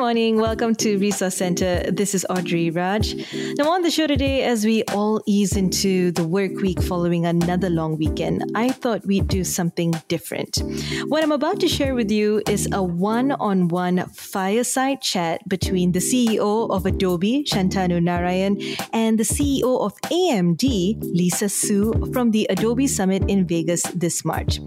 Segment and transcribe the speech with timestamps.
[0.00, 0.40] Morning.
[0.40, 1.82] Welcome to Resource Center.
[1.90, 3.14] This is Audrey Raj.
[3.58, 7.68] Now, on the show today, as we all ease into the work week following another
[7.68, 10.62] long weekend, I thought we'd do something different.
[11.08, 15.92] What I'm about to share with you is a one on one fireside chat between
[15.92, 18.56] the CEO of Adobe, Shantanu Narayan,
[18.94, 20.62] and the CEO of AMD,
[21.14, 24.60] Lisa Su, from the Adobe Summit in Vegas this March.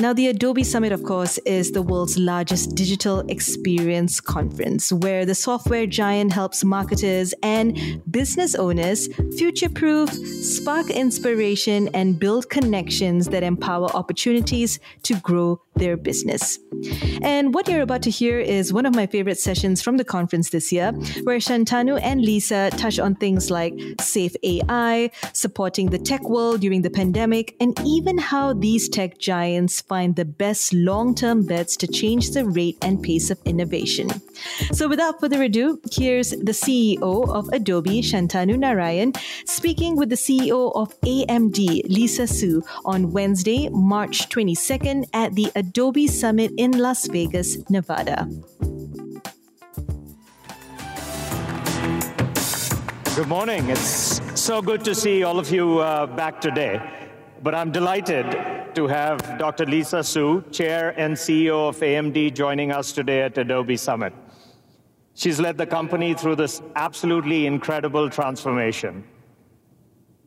[0.00, 5.34] Now, the Adobe Summit, of course, is the world's largest digital experience conference Where the
[5.34, 7.76] software giant helps marketers and
[8.10, 15.96] business owners future proof, spark inspiration, and build connections that empower opportunities to grow their
[15.96, 16.58] business.
[17.22, 20.50] And what you're about to hear is one of my favorite sessions from the conference
[20.50, 20.92] this year,
[21.22, 26.82] where Shantanu and Lisa touch on things like safe AI, supporting the tech world during
[26.82, 31.86] the pandemic, and even how these tech giants find the best long term bets to
[31.86, 34.08] change the rate and pace of innovation.
[34.72, 39.12] So, without further ado, here's the CEO of Adobe, Shantanu Narayan,
[39.44, 46.06] speaking with the CEO of AMD, Lisa Su, on Wednesday, March 22nd at the Adobe
[46.06, 48.28] Summit in Las Vegas, Nevada.
[53.16, 53.68] Good morning.
[53.68, 56.80] It's so good to see all of you uh, back today.
[57.42, 58.26] But I'm delighted
[58.74, 59.66] to have Dr.
[59.66, 64.12] Lisa Su, Chair and CEO of AMD, joining us today at Adobe Summit.
[65.14, 69.04] She's led the company through this absolutely incredible transformation.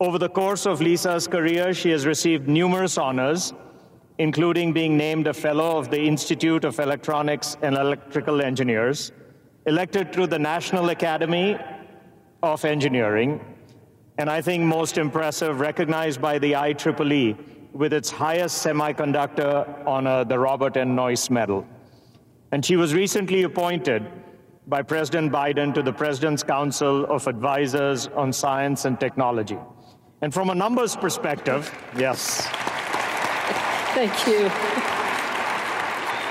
[0.00, 3.54] Over the course of Lisa's career, she has received numerous honors,
[4.18, 9.12] including being named a Fellow of the Institute of Electronics and Electrical Engineers,
[9.66, 11.58] elected to the National Academy
[12.42, 13.40] of Engineering,
[14.18, 17.36] and I think most impressive, recognized by the IEEE
[17.72, 20.94] with its highest semiconductor honor, the Robert N.
[20.94, 21.66] Noyce Medal.
[22.50, 24.06] And she was recently appointed
[24.66, 29.58] by President Biden to the President's Council of Advisors on Science and Technology.
[30.20, 32.46] And from a numbers perspective, yes.
[33.94, 34.48] Thank you.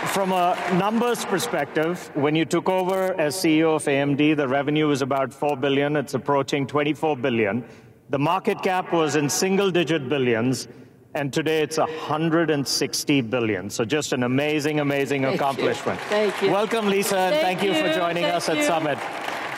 [0.08, 5.04] From a numbers perspective, when you took over as CEO of AMD, the revenue was
[5.04, 5.96] about 4 billion.
[5.96, 7.64] It's approaching 24 billion.
[8.10, 10.68] The market cap was in single digit billions,
[11.14, 13.70] and today it's 160 billion.
[13.70, 16.00] So just an amazing, amazing Thank accomplishment.
[16.00, 16.10] You.
[16.10, 16.50] Thank you.
[16.50, 18.56] Welcome, Lisa, and thank, thank you, you, for joining thank us you.
[18.56, 18.98] at Summit.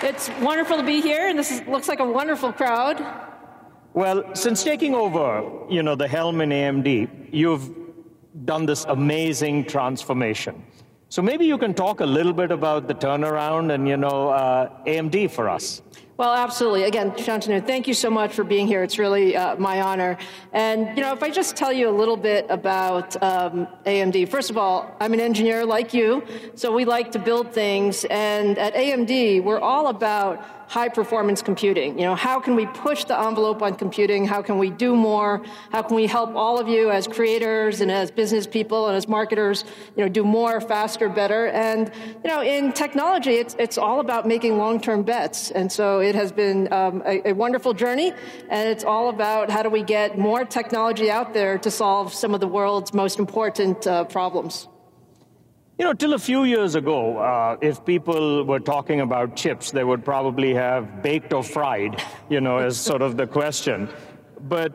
[0.04, 3.04] It's wonderful to be here, and this is, looks like a wonderful crowd.
[3.94, 7.83] Well, since taking over, you know, the helm in AMD, you've
[8.46, 10.64] done this amazing transformation.
[11.10, 14.70] So maybe you can talk a little bit about the turnaround and, you know, uh,
[14.88, 15.82] AMD for us.
[16.16, 16.84] Well, absolutely.
[16.84, 18.84] Again, Shantanu, thank you so much for being here.
[18.84, 20.20] It's really uh, my honor.
[20.52, 24.52] And, you know, if I just tell you a little bit about um, AMD, first
[24.52, 26.24] of all, I'm an engineer like you,
[26.54, 28.06] so we like to build things.
[28.12, 32.00] And at AMD, we're all about high performance computing.
[32.00, 34.26] You know, how can we push the envelope on computing?
[34.26, 35.44] How can we do more?
[35.72, 39.08] How can we help all of you as creators and as business people and as
[39.08, 39.66] marketers,
[39.96, 41.48] you know, do more, faster, better?
[41.48, 41.92] And,
[42.24, 45.52] you know, in technology, it's, it's all about making long-term bets.
[45.52, 48.14] And so it has been um, a, a, wonderful journey,
[48.50, 52.34] and it's all about how do we get more technology out there to solve some
[52.34, 54.68] of the world's most important uh, problems.
[55.80, 59.84] You know, till a few years ago, uh, if people were talking about chips, they
[59.84, 63.90] would probably have baked or fried, you know, as sort of the question.
[64.42, 64.72] But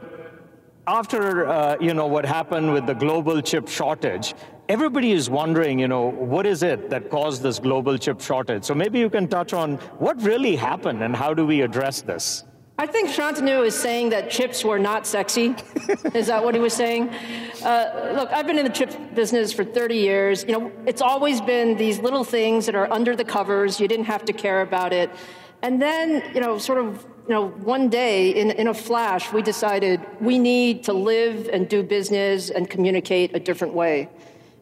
[0.88, 4.34] after, uh, you know, what happened with the global chip shortage,
[4.68, 8.64] everybody is wondering, you know, what is it that caused this global chip shortage?
[8.64, 12.44] So maybe you can touch on what really happened and how do we address this?
[12.80, 15.56] I think Shantanu is saying that chips were not sexy.
[16.14, 17.08] is that what he was saying?
[17.64, 20.44] Uh, look, I've been in the chip business for 30 years.
[20.44, 23.80] You know, it's always been these little things that are under the covers.
[23.80, 25.10] You didn't have to care about it.
[25.62, 29.42] And then, you know, sort of, you know, one day in, in a flash, we
[29.42, 34.08] decided we need to live and do business and communicate a different way.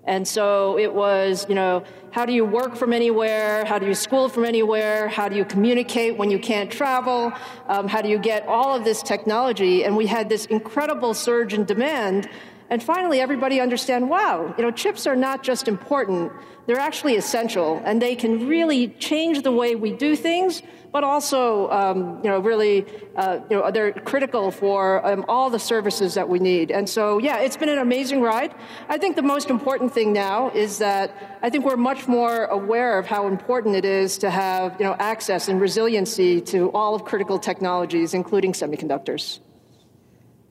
[0.07, 1.83] And so it was, you know,
[2.13, 3.65] how do you work from anywhere?
[3.65, 5.09] How do you school from anywhere?
[5.09, 7.33] How do you communicate when you can't travel?
[7.69, 9.85] Um, how do you get all of this technology?
[9.85, 12.31] And we had this incredible surge in demand.
[12.69, 16.33] And finally, everybody understand, wow, you know, chips are not just important,
[16.67, 21.71] they're actually essential, and they can really change the way we do things, but also,
[21.71, 22.85] um, you know, really,
[23.15, 26.73] uh, you know, they're critical for um, all the services that we need.
[26.73, 28.53] And so, yeah, it's been an amazing ride.
[28.89, 32.99] I think the most important thing now is that I think we're much more aware
[32.99, 37.05] of how important it is to have, you know, access and resiliency to all of
[37.05, 39.39] critical technologies, including semiconductors.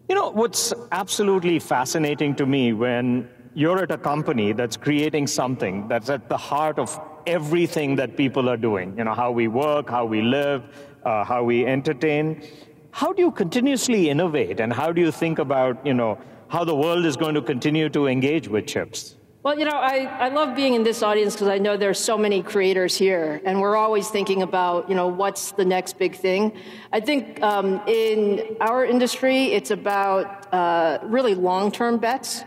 [0.08, 5.88] You know, what's absolutely fascinating to me when you're at a company that's creating something
[5.88, 9.90] that's at the heart of everything that people are doing, you know, how we work,
[9.90, 10.64] how we live,
[11.06, 12.44] uh, how we entertain.
[12.92, 16.20] How do you continuously innovate and how do you think about, you know,
[16.50, 19.16] how the world is going to continue to engage with chips?
[19.46, 22.18] Well, you know, I, I love being in this audience because I know there's so
[22.18, 26.52] many creators here, and we're always thinking about, you know, what's the next big thing.
[26.92, 32.44] I think um, in our industry, it's about uh, really long-term bets.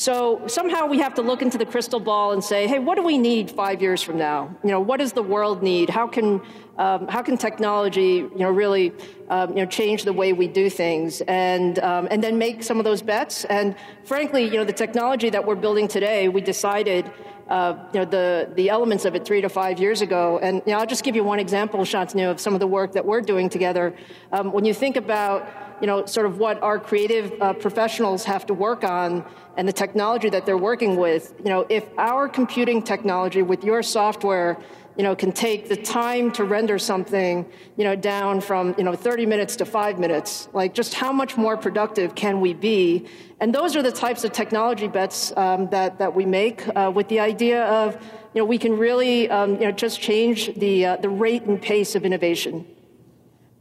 [0.00, 3.02] So somehow we have to look into the crystal ball and say, hey, what do
[3.02, 4.48] we need five years from now?
[4.64, 5.90] You know, what does the world need?
[5.90, 6.40] How can
[6.78, 8.94] um, how can technology, you know, really,
[9.28, 12.78] um, you know, change the way we do things, and um, and then make some
[12.78, 13.44] of those bets?
[13.44, 17.12] And frankly, you know, the technology that we're building today, we decided.
[17.50, 20.72] Uh, you know the the elements of it three to five years ago, and you
[20.72, 23.20] know, I'll just give you one example, Shantanu, of some of the work that we're
[23.20, 23.92] doing together.
[24.30, 25.48] Um, when you think about
[25.80, 29.24] you know, sort of what our creative uh, professionals have to work on
[29.56, 31.34] and the technology that they're working with.
[31.38, 34.58] You know, if our computing technology with your software,
[34.96, 37.46] you know, can take the time to render something,
[37.76, 41.36] you know, down from, you know, 30 minutes to five minutes, like just how much
[41.36, 43.06] more productive can we be?
[43.40, 47.08] And those are the types of technology bets um, that, that we make uh, with
[47.08, 47.94] the idea of,
[48.34, 51.62] you know, we can really, um, you know, just change the, uh, the rate and
[51.62, 52.66] pace of innovation.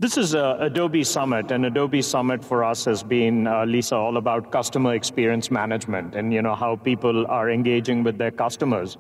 [0.02, 4.16] This is a Adobe Summit, and Adobe Summit for us has been, uh, Lisa, all
[4.16, 8.96] about customer experience management and you know how people are engaging with their customers.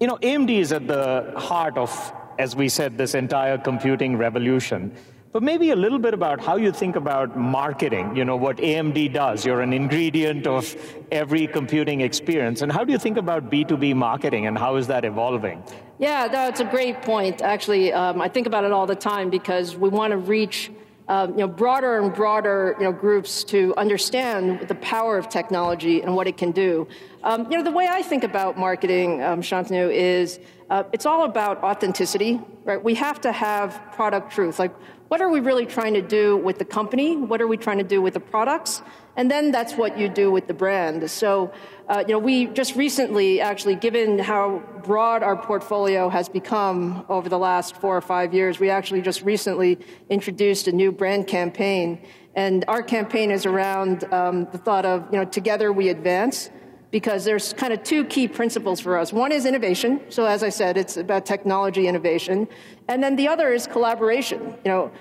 [0.00, 1.90] You know, AMD is at the heart of,
[2.38, 4.94] as we said, this entire computing revolution
[5.34, 9.12] but maybe a little bit about how you think about marketing, you know, what AMD
[9.12, 9.44] does.
[9.44, 10.76] You're an ingredient of
[11.10, 12.62] every computing experience.
[12.62, 15.60] And how do you think about B2B marketing and how is that evolving?
[15.98, 17.42] Yeah, that's a great point.
[17.42, 20.70] Actually, um, I think about it all the time because we want to reach
[21.08, 26.00] um, you know, broader and broader you know, groups to understand the power of technology
[26.00, 26.88] and what it can do.
[27.24, 30.38] Um, you know, the way I think about marketing, um, Shantanu, is
[30.70, 32.82] uh, it's all about authenticity, right?
[32.82, 34.58] We have to have product truth.
[34.58, 34.74] Like,
[35.14, 37.16] what are we really trying to do with the company?
[37.16, 38.82] What are we trying to do with the products?
[39.16, 41.08] And then that's what you do with the brand.
[41.08, 41.52] So,
[41.88, 47.28] uh, you know, we just recently, actually, given how broad our portfolio has become over
[47.28, 49.78] the last four or five years, we actually just recently
[50.10, 52.04] introduced a new brand campaign.
[52.34, 56.50] And our campaign is around um, the thought of, you know, together we advance
[56.94, 59.12] because there's kind of two key principles for us.
[59.12, 60.00] One is innovation.
[60.10, 62.46] So as I said, it's about technology innovation.
[62.86, 64.54] And then the other is collaboration.
[64.64, 64.92] You know,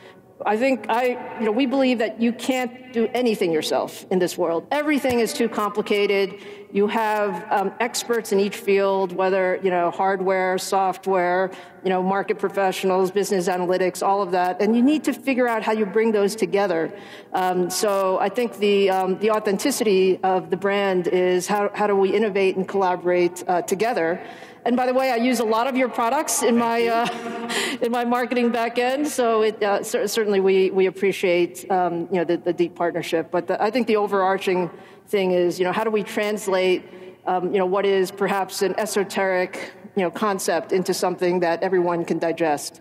[0.45, 4.37] I think I, you know, we believe that you can't do anything yourself in this
[4.37, 4.67] world.
[4.71, 6.35] Everything is too complicated.
[6.71, 11.51] You have um, experts in each field, whether you know hardware, software,
[11.83, 15.63] you know market professionals, business analytics, all of that, and you need to figure out
[15.63, 16.91] how you bring those together.
[17.33, 21.95] Um, so I think the um, the authenticity of the brand is how how do
[21.95, 24.23] we innovate and collaborate uh, together.
[24.65, 27.50] And by the way, I use a lot of your products in my uh,
[27.81, 32.24] in my marketing back end, so it, uh, certainly we we appreciate um, you know
[32.24, 33.30] the, the, deep partnership.
[33.30, 34.69] But the, I think the overarching
[35.07, 36.83] thing is, you know, how do we translate,
[37.25, 42.06] um, you know, what is perhaps an esoteric, you know, concept into something that everyone
[42.06, 42.80] can digest?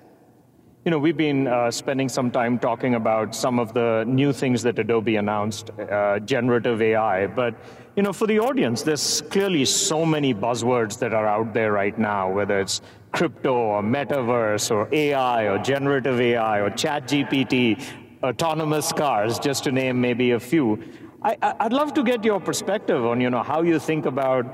[0.84, 4.64] You know, we've been uh, spending some time talking about some of the new things
[4.64, 7.28] that Adobe announced, uh, generative AI.
[7.28, 7.54] But,
[7.94, 11.96] you know, for the audience, there's clearly so many buzzwords that are out there right
[11.96, 12.80] now, whether it's
[13.12, 17.80] crypto or metaverse or AI or generative AI or chat GPT,
[18.24, 20.82] autonomous cars, just to name maybe a few.
[21.22, 24.46] I, would love to get your perspective on, you know, how you think about,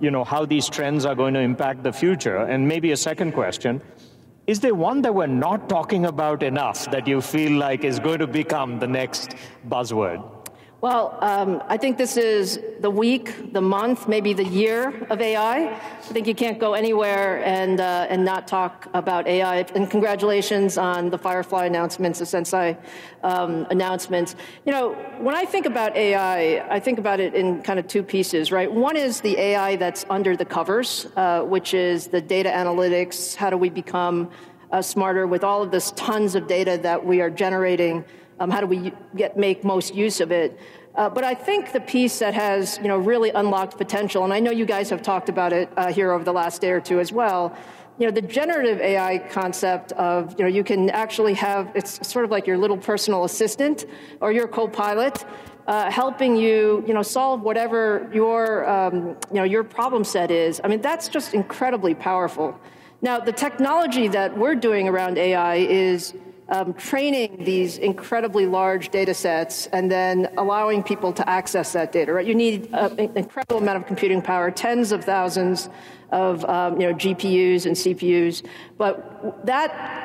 [0.00, 2.38] you know, how these trends are going to impact the future.
[2.38, 3.80] And maybe a second question,
[4.46, 8.20] is there one that we're not talking about enough that you feel like is going
[8.20, 9.34] to become the next
[9.68, 10.35] buzzword?
[10.82, 15.72] Well, um, I think this is the week, the month, maybe the year of AI.
[15.72, 15.78] I
[16.12, 19.64] think you can't go anywhere and, uh, and not talk about AI.
[19.74, 22.76] And congratulations on the Firefly announcements, the Sensei
[23.22, 24.36] um, announcements.
[24.66, 28.02] You know, when I think about AI, I think about it in kind of two
[28.02, 28.70] pieces, right?
[28.70, 33.34] One is the AI that's under the covers, uh, which is the data analytics.
[33.34, 34.30] How do we become
[34.70, 38.04] uh, smarter with all of this tons of data that we are generating?
[38.38, 40.58] Um, how do we get make most use of it?
[40.94, 44.40] Uh, but I think the piece that has, you know, really unlocked potential, and I
[44.40, 47.00] know you guys have talked about it uh, here over the last day or two
[47.00, 47.54] as well,
[47.98, 52.24] you know, the generative AI concept of, you know, you can actually have, it's sort
[52.24, 53.86] of like your little personal assistant
[54.20, 55.24] or your co-pilot
[55.66, 60.60] uh, helping you, you know, solve whatever your, um, you know, your problem set is.
[60.62, 62.58] I mean, that's just incredibly powerful.
[63.02, 66.14] Now, the technology that we're doing around AI is
[66.48, 72.12] um, training these incredibly large data sets and then allowing people to access that data,
[72.12, 72.26] right?
[72.26, 75.68] You need uh, an incredible amount of computing power, tens of thousands
[76.12, 78.46] of um, you know, GPUs and CPUs.
[78.78, 79.96] But that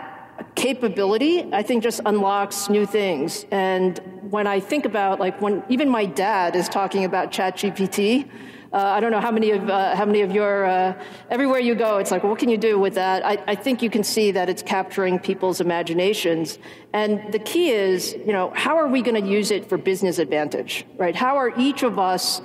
[0.56, 3.46] capability, I think, just unlocks new things.
[3.52, 8.30] And when I think about, like, when even my dad is talking about ChatGPT,
[8.74, 10.94] uh, I don't know how many of uh, how many of your uh,
[11.30, 13.26] everywhere you go, it's like, what can you do with that?
[13.26, 16.58] I, I think you can see that it's capturing people's imaginations,
[16.94, 20.20] and the key is, you know, how are we going to use it for business
[20.20, 21.16] advantage, right?
[21.16, 22.42] How are each of us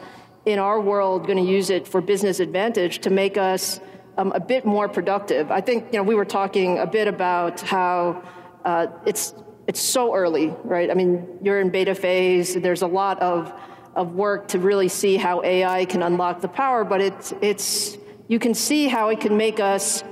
[0.46, 3.80] in our world going to use it for business advantage to make us
[4.18, 5.52] um, a bit more productive?
[5.52, 8.24] I think you know we were talking a bit about how
[8.64, 9.32] uh, it's
[9.68, 10.90] it's so early, right?
[10.90, 12.54] I mean, you're in beta phase.
[12.54, 13.52] There's a lot of
[13.96, 17.96] of work to really see how AI can unlock the power, but it's, it's,
[18.28, 20.04] you can see how it can make us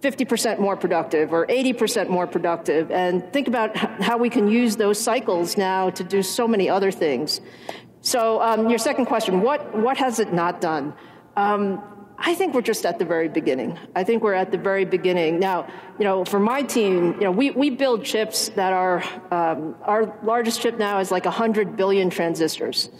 [0.00, 2.90] 50% more productive or 80% more productive.
[2.90, 6.90] And think about how we can use those cycles now to do so many other
[6.90, 7.40] things.
[8.00, 10.94] So, um, your second question what, what has it not done?
[11.36, 11.82] Um,
[12.20, 13.78] I think we're just at the very beginning.
[13.94, 15.38] I think we're at the very beginning.
[15.38, 15.68] Now,
[15.98, 20.18] you know, for my team, you know, we, we build chips that are, um, our
[20.24, 22.90] largest chip now is like 100 billion transistors.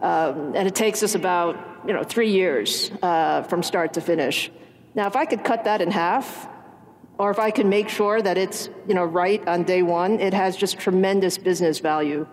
[0.00, 1.56] Um, and it takes us about
[1.86, 4.50] you know three years uh, from start to finish.
[4.94, 6.48] Now, if I could cut that in half,
[7.18, 10.32] or if I can make sure that it's you know right on day one, it
[10.34, 12.26] has just tremendous business value.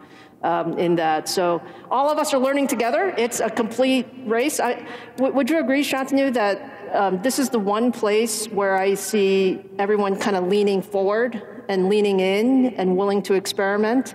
[0.44, 1.28] Um, in that.
[1.28, 3.16] So all of us are learning together.
[3.18, 4.60] It's a complete race.
[4.60, 6.56] I, w- would you agree, Shantanu, that
[6.94, 11.90] um, this is the one place where I see everyone kind of leaning forward and
[11.90, 14.14] leaning in and willing to experiment?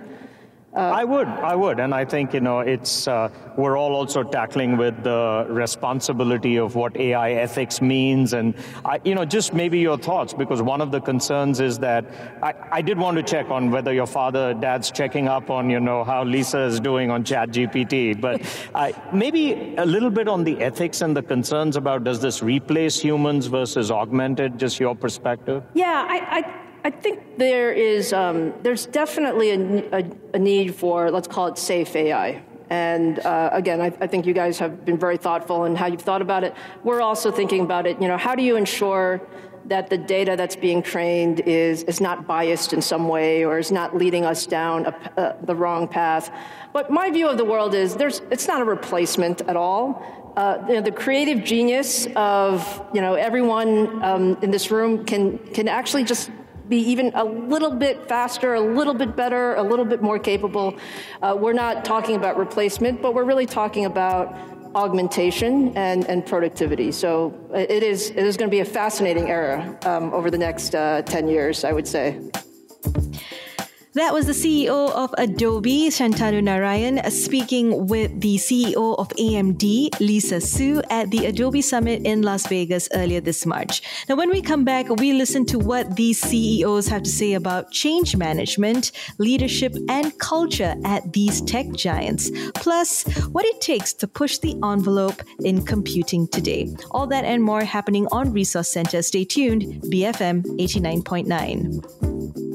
[0.73, 4.23] Uh, I would, I would, and I think you know it's uh, we're all also
[4.23, 9.79] tackling with the responsibility of what AI ethics means, and I, you know just maybe
[9.79, 12.05] your thoughts because one of the concerns is that
[12.41, 15.81] I, I did want to check on whether your father, dad's checking up on you
[15.81, 18.41] know how Lisa is doing on ChatGPT, but
[19.13, 23.47] maybe a little bit on the ethics and the concerns about does this replace humans
[23.47, 24.57] versus augmented?
[24.57, 25.63] Just your perspective.
[25.73, 31.11] Yeah, I, I I think there is um, there's definitely a, a, a, need for
[31.11, 32.41] let's call it safe AI.
[32.71, 36.01] And uh, again, I, I, think you guys have been very thoughtful in how you've
[36.01, 36.55] thought about it.
[36.83, 38.01] We're also thinking about it.
[38.01, 39.21] You know, how do you ensure
[39.65, 43.71] that the data that's being trained is is not biased in some way or is
[43.71, 46.31] not leading us down a, uh, the wrong path?
[46.73, 50.03] But my view of the world is there's it's not a replacement at all.
[50.35, 55.37] Uh, you know, the creative genius of you know everyone um, in this room can
[55.53, 56.31] can actually just
[56.71, 60.77] be even a little bit faster, a little bit better, a little bit more capable.
[61.21, 64.33] Uh, we're not talking about replacement, but we're really talking about
[64.73, 66.89] augmentation and, and productivity.
[66.93, 70.73] So it is, it is going to be a fascinating era um, over the next
[70.73, 72.17] uh, 10 years, I would say.
[73.93, 80.39] That was the CEO of Adobe, Shantanu Narayan, speaking with the CEO of AMD, Lisa
[80.39, 83.81] Su, at the Adobe Summit in Las Vegas earlier this March.
[84.07, 87.71] Now, when we come back, we listen to what these CEOs have to say about
[87.71, 94.37] change management, leadership, and culture at these tech giants, plus what it takes to push
[94.37, 96.73] the envelope in computing today.
[96.91, 99.01] All that and more happening on Resource Center.
[99.01, 102.50] Stay tuned, BFM 89.9.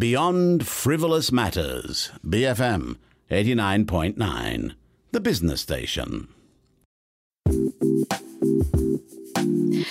[0.00, 2.96] Beyond Frivolous Matters, BFM
[3.30, 4.72] 89.9,
[5.12, 6.28] the business station.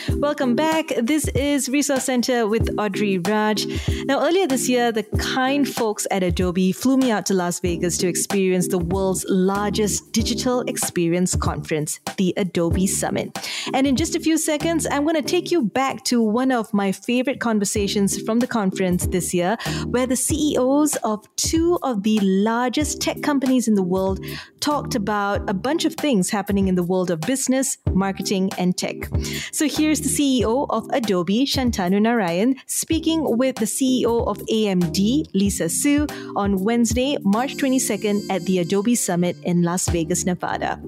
[0.07, 0.91] Welcome back.
[1.01, 3.65] This is Resource Center with Audrey Raj.
[4.05, 7.97] Now, earlier this year, the kind folks at Adobe flew me out to Las Vegas
[7.99, 13.37] to experience the world's largest digital experience conference, the Adobe Summit.
[13.73, 16.73] And in just a few seconds, I'm going to take you back to one of
[16.73, 22.19] my favorite conversations from the conference this year, where the CEOs of two of the
[22.21, 24.23] largest tech companies in the world
[24.59, 28.95] talked about a bunch of things happening in the world of business, marketing, and tech.
[29.51, 35.69] So here's the CEO of Adobe, Shantanu Narayan, speaking with the CEO of AMD, Lisa
[35.69, 40.81] Su, on Wednesday, March 22nd at the Adobe Summit in Las Vegas, Nevada.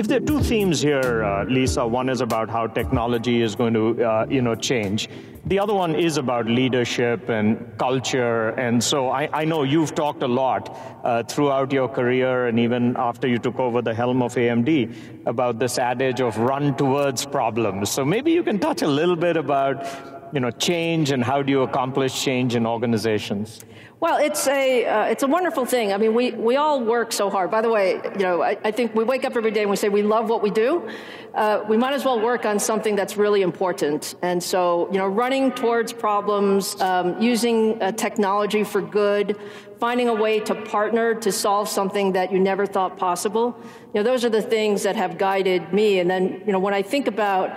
[0.00, 3.74] If there are two themes here, uh, Lisa, one is about how technology is going
[3.74, 5.10] to, uh, you know, change.
[5.44, 8.48] The other one is about leadership and culture.
[8.50, 12.96] And so I, I know you've talked a lot uh, throughout your career and even
[12.96, 17.90] after you took over the helm of AMD about this adage of run towards problems.
[17.90, 19.84] So maybe you can touch a little bit about
[20.32, 23.60] you know, change and how do you accomplish change in organizations?
[24.00, 25.92] Well, it's a uh, it's a wonderful thing.
[25.92, 27.50] I mean, we, we all work so hard.
[27.50, 29.76] By the way, you know, I, I think we wake up every day and we
[29.76, 30.88] say we love what we do.
[31.34, 34.14] Uh, we might as well work on something that's really important.
[34.22, 39.36] And so, you know, running towards problems, um, using uh, technology for good,
[39.78, 43.54] finding a way to partner to solve something that you never thought possible.
[43.92, 45.98] You know, those are the things that have guided me.
[45.98, 47.50] And then, you know, when I think about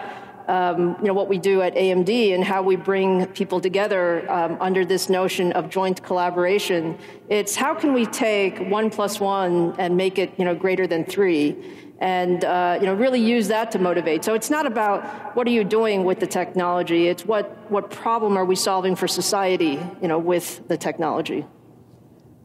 [0.47, 4.57] um, you know, what we do at AMD and how we bring people together um,
[4.59, 6.97] under this notion of joint collaboration.
[7.29, 11.05] It's how can we take one plus one and make it, you know, greater than
[11.05, 11.55] three,
[12.00, 14.23] and uh, you know, really use that to motivate.
[14.23, 17.07] So it's not about what are you doing with the technology.
[17.07, 21.45] It's what what problem are we solving for society, you know, with the technology.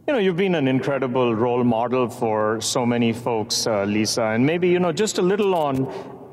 [0.07, 4.47] You know, you've been an incredible role model for so many folks, uh, Lisa, and
[4.47, 5.85] maybe you know just a little on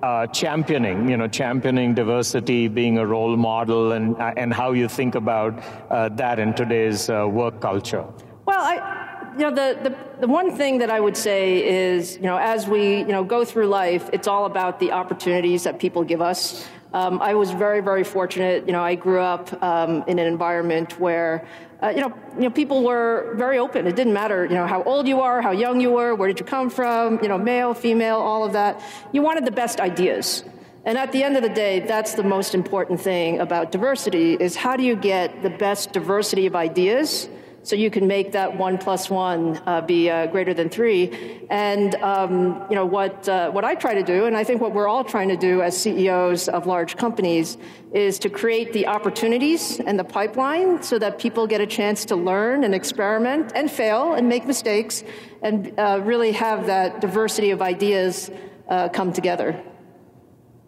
[0.03, 4.87] uh, championing, you know, championing diversity, being a role model, and uh, and how you
[4.87, 5.53] think about
[5.89, 8.05] uh, that in today's uh, work culture.
[8.45, 12.23] Well, I, you know, the, the the one thing that I would say is, you
[12.23, 16.03] know, as we you know go through life, it's all about the opportunities that people
[16.03, 16.67] give us.
[16.95, 18.65] Um, I was very, very fortunate.
[18.65, 21.45] You know, I grew up um, in an environment where
[21.83, 23.85] uh, you know, you know, people were very open.
[23.85, 26.39] It didn't matter, you know, how old you are, how young you were, where did
[26.39, 28.81] you come from, you know, male, female, all of that.
[29.11, 30.45] You wanted the best ideas.
[30.85, 34.55] And at the end of the day, that's the most important thing about diversity is
[34.55, 37.27] how do you get the best diversity of ideas
[37.65, 41.41] so you can make that one plus one uh, be uh, greater than three.
[41.49, 44.71] And um, you know what uh, what I try to do, and I think what
[44.71, 47.57] we're all trying to do as CEOs of large companies,
[47.91, 52.15] is to create the opportunities and the pipeline so that people get a chance to
[52.15, 55.03] learn and experiment and fail and make mistakes,
[55.41, 58.29] and uh, really have that diversity of ideas
[58.69, 59.59] uh, come together.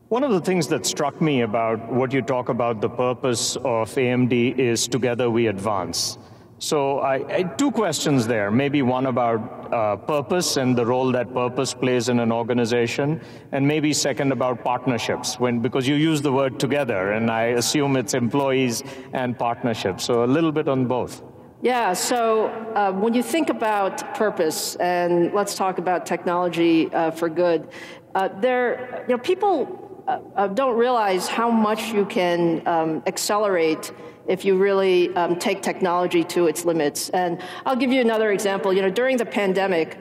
[0.10, 3.94] One of the things that struck me about what you talk about the purpose of
[3.94, 6.18] AMD is together we advance.
[6.60, 8.50] So I, I, two questions there.
[8.50, 13.22] Maybe one about uh, purpose and the role that purpose plays in an organization,
[13.52, 15.40] and maybe second about partnerships.
[15.40, 20.04] When because you use the word together, and I assume it's employees and partnerships.
[20.04, 21.22] So a little bit on both.
[21.62, 21.94] Yeah.
[21.94, 27.70] So uh, when you think about purpose, and let's talk about technology uh, for good,
[28.16, 33.92] uh, there, you know, people uh, uh, don't realize how much you can um, accelerate
[34.28, 37.10] if you really um, take technology to its limits.
[37.10, 38.74] And I'll give you another example.
[38.74, 40.00] You know, during the pandemic,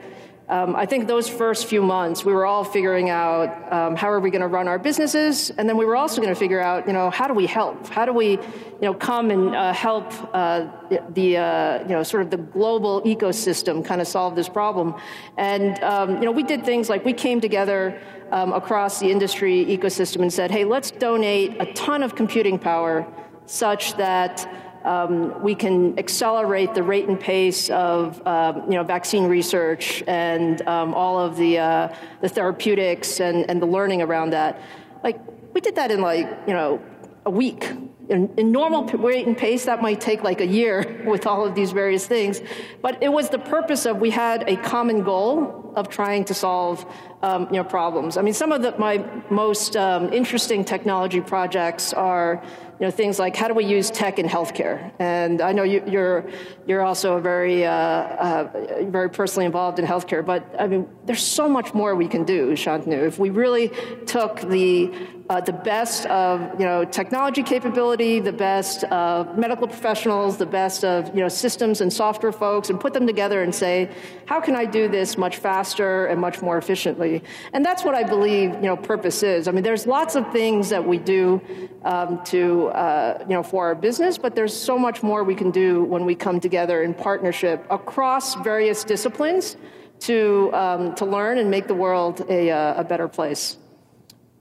[0.49, 4.21] um, I think those first few months, we were all figuring out um, how are
[4.21, 6.87] we going to run our businesses, and then we were also going to figure out,
[6.87, 7.85] you know, how do we help?
[7.87, 10.67] How do we, you know, come and uh, help uh,
[11.09, 14.95] the, uh, you know, sort of the global ecosystem kind of solve this problem?
[15.35, 19.65] And um, you know, we did things like we came together um, across the industry
[19.65, 23.05] ecosystem and said, hey, let's donate a ton of computing power
[23.47, 24.47] such that
[24.85, 30.65] um, we can accelerate the rate and pace of um, you know, vaccine research and
[30.67, 34.61] um, all of the, uh, the therapeutics and, and the learning around that.
[35.03, 35.19] Like,
[35.53, 36.81] we did that in like, you know,
[37.25, 37.69] a week.
[38.09, 41.55] In, in, normal rate and pace, that might take like a year with all of
[41.55, 42.41] these various things.
[42.81, 46.85] But it was the purpose of we had a common goal of trying to solve
[47.21, 48.17] um, you know, problems.
[48.17, 52.41] I mean, some of the, my most um, interesting technology projects are
[52.79, 54.91] you know, things like how do we use tech in healthcare?
[54.99, 56.29] And I know you, are you're,
[56.67, 61.49] you're also very uh, uh, very personally involved in healthcare, but I mean, there's so
[61.49, 63.07] much more we can do, Shantanu.
[63.07, 63.71] If we really
[64.05, 64.93] took the
[65.27, 70.85] uh, the best of you know technology capability, the best of medical professionals, the best
[70.85, 73.89] of you know systems and software folks, and put them together and say,
[74.25, 77.23] how can I do this much faster and much more efficiently?
[77.53, 79.47] And that's what I believe you know purpose is.
[79.47, 81.41] I mean, there's lots of things that we do
[81.83, 85.51] um, to uh, you know for our business, but there's so much more we can
[85.51, 89.57] do when we come together in partnership across various disciplines
[90.01, 93.57] to um, to learn and make the world a, uh, a better place.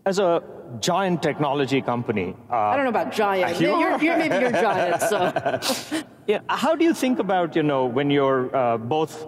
[0.07, 0.43] As a
[0.81, 2.35] giant technology company.
[2.51, 3.61] Uh, I don't know about giant.
[3.61, 5.03] You are, you're, maybe you're giant.
[5.03, 6.03] So.
[6.27, 6.41] yeah.
[6.49, 9.27] How do you think about you know when you're uh, both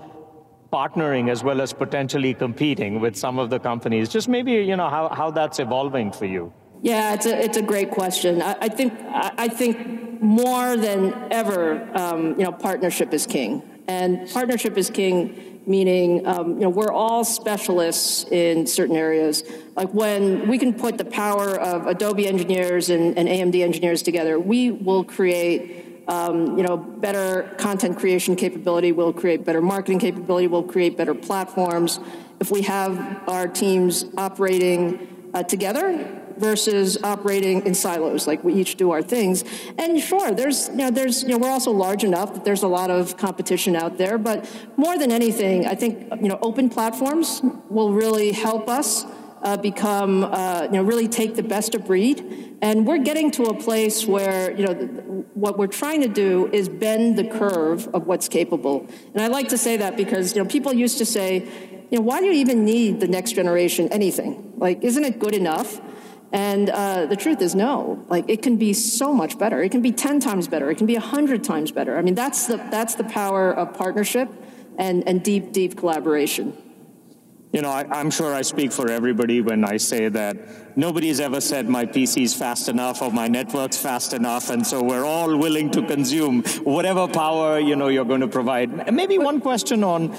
[0.72, 4.08] partnering as well as potentially competing with some of the companies?
[4.08, 6.52] Just maybe you know how, how that's evolving for you.
[6.82, 8.40] Yeah, it's a it's a great question.
[8.40, 14.28] I, I think I think more than ever, um, you know, partnership is king, and
[14.30, 19.44] partnership is king meaning um, you know we're all specialists in certain areas.
[19.76, 24.38] Like when we can put the power of Adobe engineers and, and AMD engineers together,
[24.38, 25.84] we will create.
[26.08, 31.14] Um, you know, better content creation capability, we'll create better marketing capability, we'll create better
[31.14, 32.00] platforms.
[32.40, 38.76] If we have our teams operating uh, together, versus operating in silos, like we each
[38.76, 39.44] do our things.
[39.78, 42.68] And sure, there's, you know, there's, you know, we're also large enough that there's a
[42.68, 47.40] lot of competition out there, but more than anything, I think, you know, open platforms
[47.68, 49.04] will really help us
[49.42, 52.56] uh, become, uh, you know, really take the best of breed.
[52.60, 54.74] And we're getting to a place where, you know,
[55.34, 58.86] what we're trying to do is bend the curve of what's capable.
[59.14, 61.48] And I like to say that because, you know, people used to say,
[61.90, 64.54] you know, why do you even need the next generation anything?
[64.56, 65.80] Like, isn't it good enough?
[66.32, 68.04] And uh, the truth is, no.
[68.08, 69.62] Like it can be so much better.
[69.62, 70.70] It can be ten times better.
[70.70, 71.96] It can be hundred times better.
[71.96, 74.28] I mean, that's the that's the power of partnership
[74.76, 76.56] and and deep deep collaboration.
[77.50, 81.40] You know, I, am sure I speak for everybody when I say that nobody's ever
[81.40, 85.70] said my PC's fast enough or my network's fast enough, and so we're all willing
[85.70, 88.92] to consume whatever power you know you're going to provide.
[88.92, 90.14] Maybe one question on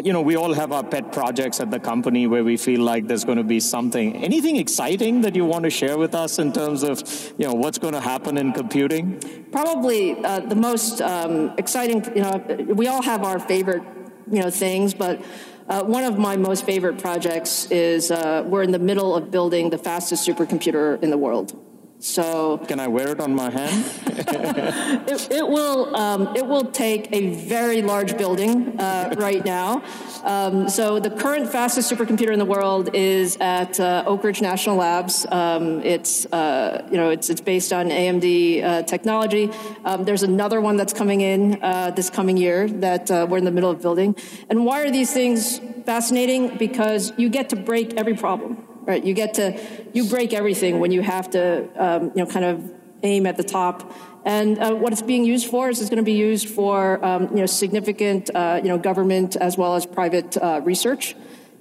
[0.00, 3.06] you know, we all have our pet projects at the company where we feel like
[3.06, 4.16] there's going to be something.
[4.16, 7.02] Anything exciting that you want to share with us in terms of,
[7.38, 9.20] you know, what's going to happen in computing?
[9.50, 12.04] Probably uh, the most um, exciting.
[12.16, 13.82] You know, we all have our favorite,
[14.30, 15.22] you know, things, but.
[15.68, 19.70] Uh, one of my most favorite projects is uh, we're in the middle of building
[19.70, 21.56] the fastest supercomputer in the world.
[22.02, 23.84] So can I wear it on my hand?
[24.06, 25.94] it, it, will.
[25.94, 29.84] Um, it will take a very large building uh, right now.
[30.24, 34.74] Um, so the current fastest supercomputer in the world is at uh, Oak Ridge National
[34.74, 35.26] Labs.
[35.30, 39.48] Um, it's uh, you know it's it's based on AMD uh, technology.
[39.84, 43.44] Um, there's another one that's coming in uh, this coming year that uh, we're in
[43.44, 44.16] the middle of building.
[44.50, 46.58] And why are these things fascinating?
[46.58, 49.02] Because you get to break every problem right?
[49.04, 49.60] You get to,
[49.92, 53.44] you break everything when you have to, um, you know, kind of aim at the
[53.44, 53.92] top.
[54.24, 57.28] And uh, what it's being used for is it's going to be used for, um,
[57.28, 61.16] you know, significant, uh, you know, government as well as private uh, research.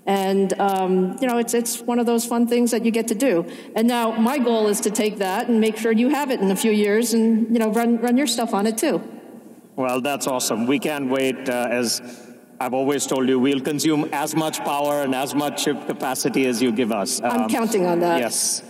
[0.06, 3.16] And um, you know, it's it's one of those fun things that you get to
[3.16, 3.46] do.
[3.76, 6.50] And now my goal is to take that and make sure you have it in
[6.50, 9.02] a few years, and you know, run run your stuff on it too.
[9.76, 10.66] Well, that's awesome.
[10.66, 12.02] We can't wait uh, as
[12.62, 16.62] I've always told you we'll consume as much power and as much chip capacity as
[16.62, 17.20] you give us.
[17.20, 18.20] Um, I'm counting on that.
[18.20, 18.62] Yes.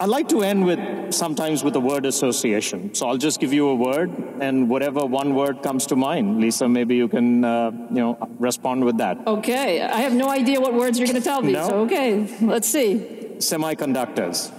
[0.00, 2.94] I'd like to end with sometimes with a word association.
[2.94, 6.68] So I'll just give you a word, and whatever one word comes to mind, Lisa,
[6.68, 9.18] maybe you can uh, you know respond with that.
[9.26, 11.52] Okay, I have no idea what words you're going to tell me.
[11.52, 11.68] No?
[11.68, 12.94] So okay, let's see.
[13.36, 14.50] Semiconductors.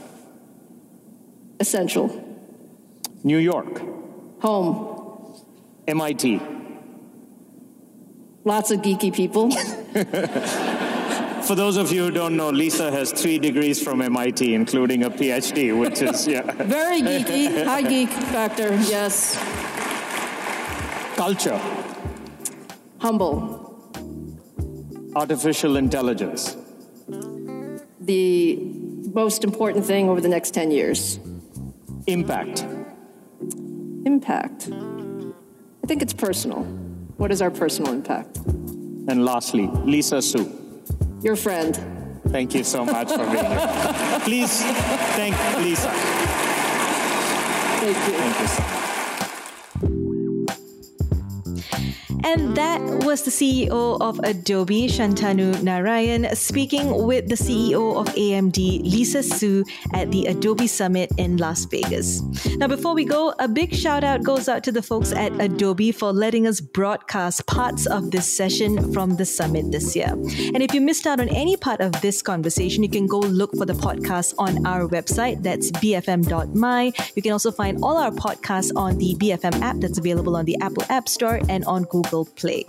[1.60, 2.08] Essential.
[3.24, 3.82] New York.
[4.41, 4.94] Home.
[5.88, 6.55] MIT.
[8.47, 9.49] Lots of geeky people.
[11.47, 15.10] For those of you who don't know, Lisa has three degrees from MIT, including a
[15.10, 16.43] PhD, which is, yeah.
[16.63, 19.36] Very geeky, high geek factor, yes.
[21.15, 21.60] Culture.
[22.99, 23.81] Humble.
[25.15, 26.55] Artificial intelligence.
[27.99, 28.60] The
[29.12, 31.19] most important thing over the next 10 years.
[32.05, 32.63] Impact.
[34.05, 34.69] Impact.
[34.71, 36.85] I think it's personal.
[37.17, 38.38] What is our personal impact?
[39.08, 40.51] And lastly, Lisa Su.
[41.21, 41.75] Your friend.
[42.28, 44.19] Thank you so much for being here.
[44.23, 44.62] Please
[45.15, 45.89] thank Lisa.
[47.80, 48.13] Thank you.
[48.13, 48.85] Thank you so much.
[52.26, 58.58] And that was the CEO of Adobe, Shantanu Narayan, speaking with the CEO of AMD,
[58.82, 62.24] Lisa Su, at the Adobe Summit in Las Vegas.
[62.58, 65.92] Now, before we go, a big shout out goes out to the folks at Adobe
[65.92, 70.10] for letting us broadcast parts of this session from the summit this year.
[70.10, 73.56] And if you missed out on any part of this conversation, you can go look
[73.56, 75.44] for the podcast on our website.
[75.44, 76.92] That's bfm.my.
[77.16, 80.58] You can also find all our podcasts on the BFM app that's available on the
[80.62, 82.63] Apple App Store and on Google Play.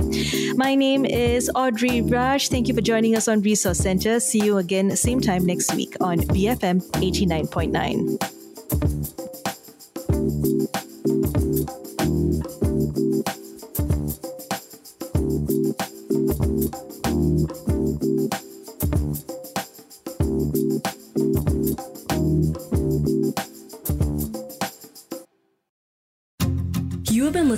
[0.57, 2.49] My name is Audrey Raj.
[2.49, 4.19] Thank you for joining us on Resource Center.
[4.19, 8.36] See you again same time next week on BFM 89.9.